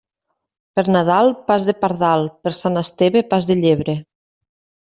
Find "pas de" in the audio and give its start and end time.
1.51-1.75, 3.35-3.63